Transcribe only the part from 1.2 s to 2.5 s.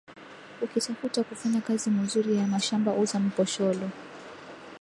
kufanya kaji muzuri ya